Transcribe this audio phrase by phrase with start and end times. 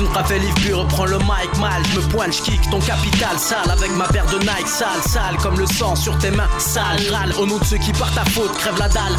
[0.00, 1.82] une livre puis reprends le mic mal.
[1.92, 5.36] Je me pointe, je kick ton capital sale avec ma paire de Nike sale, sale
[5.42, 7.00] comme le sang sur tes mains, sale.
[7.10, 9.16] Râle au nom de ceux qui partent à faute, crève la dalle.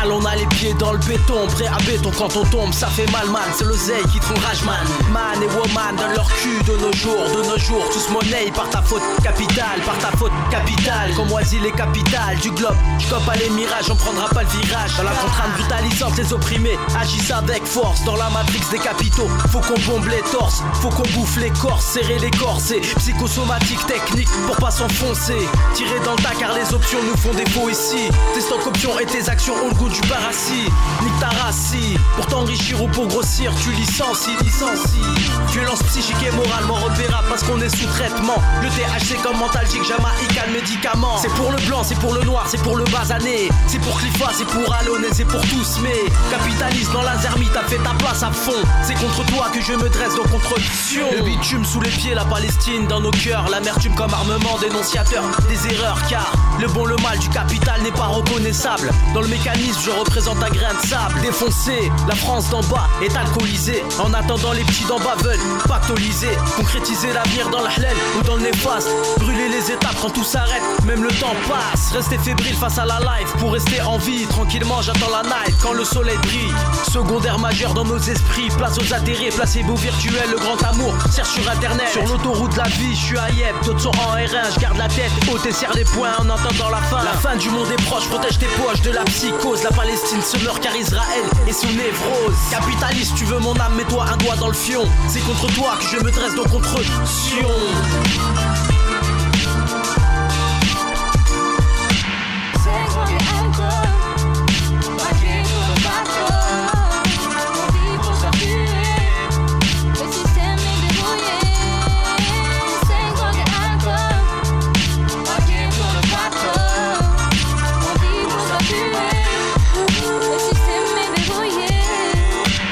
[0.00, 0.10] Al.
[0.10, 3.10] on a les pieds dans le béton, prêt à béton quand on tombe, ça fait
[3.10, 4.86] mal man, c'est l'oseille qui te rage man.
[5.10, 8.68] Man et woman dans leur cul de nos jours, de nos jours, tous monnaie par
[8.68, 12.76] ta faute capitale, par ta faute capitale, comme oisil les capitales du globe.
[12.98, 14.96] Je pas les mirages, on prendra pas le virage.
[14.96, 19.28] Dans la contrainte brutalisante, les opprimés agissent avec force dans la matrix des capitaux.
[19.50, 23.84] Faut qu'on bombe les torses, faut qu'on bouffe les corps, serrer les corps, c'est psychosomatique
[23.86, 25.38] technique pour pas s'enfoncer.
[25.74, 28.08] Tirer dans le tas car les options nous font défaut ici.
[28.34, 30.72] Tes stocks options et tes actions ont le goût du parasite.
[31.02, 35.67] Nique ta racie, pour t'enrichir ou pour grossir, tu licencies, licencies.
[35.76, 38.36] Psychique et moralement repérable parce qu'on est sous traitement.
[38.62, 41.18] Le THC comme mentalgique, jamaïque, médicament.
[41.18, 43.50] C'est pour le blanc, c'est pour le noir, c'est pour le basané.
[43.66, 45.78] C'est pour Clifa, c'est pour Alonel, c'est pour tous.
[45.82, 45.94] Mais
[46.30, 48.62] capitaliste dans la zermite, t'as fait ta place à fond.
[48.82, 52.24] C'est contre toi que je me dresse, donc contre Le bitume sous les pieds, la
[52.24, 53.48] Palestine dans nos cœurs.
[53.50, 55.98] L'amertume comme armement, dénonciateur des erreurs.
[56.08, 58.90] Car le bon, le mal du capital n'est pas reconnaissable.
[59.12, 61.20] Dans le mécanisme, je représente un grain de sable.
[61.20, 63.82] Défoncé, la France d'en bas est alcoolisée.
[63.98, 66.36] En attendant, les petits d'en bas veulent pactoliser.
[66.56, 68.88] Concrétiser l'avenir dans la hlène ou dans le néfaste.
[69.18, 71.92] Brûler les étapes quand tout s'arrête, même le temps passe.
[71.92, 74.26] Rester fébrile face à la life pour rester en vie.
[74.26, 76.52] Tranquillement, j'attends la night quand le soleil brille.
[76.90, 78.48] Secondaire majeur dans nos esprits.
[78.56, 80.30] Place aux atterrés, placez-vous virtuel.
[80.30, 81.88] Le grand amour cherche sur internet.
[81.92, 83.64] Sur l'autoroute de la vie, je suis à Yep.
[83.64, 84.54] D'autres sont en R1.
[84.54, 87.02] Je garde la tête haute et serre les poings en entendant la fin.
[87.04, 88.08] La fin du monde est proche.
[88.08, 89.62] Protège tes poches de la psychose.
[89.62, 92.36] La Palestine se meurt car Israël est sous névrose.
[92.50, 94.84] Capitaliste, tu veux mon âme, mets-toi un doigt dans le fion.
[95.08, 96.34] C'est toi que je me dresse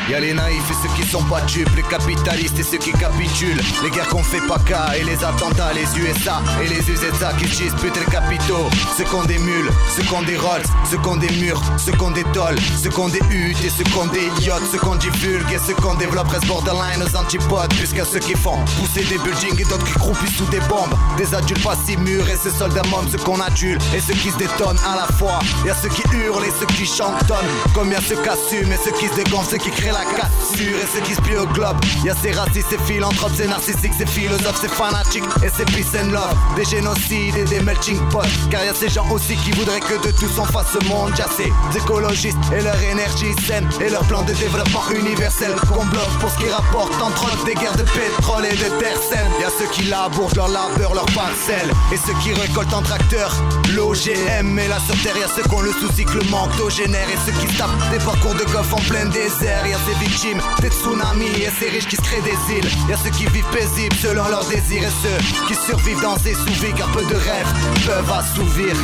[0.07, 1.07] donc contre Sion.
[1.07, 3.61] sont pas dupes, les capitalistes et ceux qui capitulent.
[3.83, 7.45] Les guerres qu'on fait pas cas et les attentats, les USA et les USA qui
[7.45, 8.69] disputent les capitaux.
[8.97, 12.25] Ceux qu'on des mules, ceux qu'on des Rolls, ceux qu'on des murs, ceux qu'on des
[12.33, 15.75] tolls, ceux qu'on des huttes et ceux qu'on des yachts, ceux qu'on divulgue et ceux
[15.75, 17.73] qu'on développe restent borderline aux antipodes.
[17.75, 20.95] Puisqu'à ceux qui font pousser des buildings et d'autres qui croupissent sous des bombes.
[21.17, 24.31] Des adultes pas si mûrs et ces soldats mômes, ceux qu'on adule et ceux qui
[24.31, 25.39] se détonnent à la fois.
[25.65, 27.53] Y'a ceux qui hurlent et ceux qui chantonnent.
[27.75, 30.77] Comme y'a ceux qui assument et ceux qui se dégonflent, ceux qui créent la cassure
[30.77, 31.77] et ceux qui se au globe.
[32.05, 36.13] Y'a ces racistes, ces philanthropes, ces narcissiques, ces philosophes, ces fanatiques et ces peace and.
[36.57, 38.23] Des génocides et des melting pots.
[38.51, 41.13] Car y'a ces gens aussi qui voudraient que de tous on fasse ce monde.
[41.19, 46.19] Y'a ces écologistes et leur énergie saine et leur plan de développement universel qu'on bloque
[46.21, 49.31] pour ce qui rapporte entre autres des guerres de pétrole et de terre saine.
[49.41, 53.33] Y'a ceux qui labourent leur labeur, leur parcelle et ceux qui récoltent en tracteur
[53.75, 54.47] l'OGM.
[54.47, 57.09] Mais là sur terre, y'a ceux qui ont le souci que le manque d'eau génère
[57.09, 59.65] et ceux qui tapent des parcours de golf en plein désert.
[59.87, 62.71] Ces victimes des tsunamis et ces riches qui se créent des îles.
[62.89, 66.73] Y'a ceux qui vivent paisibles selon leurs désirs et ceux qui survivent dans ces sous
[66.77, 67.53] car peu de rêves
[67.87, 68.75] peuvent assouvir.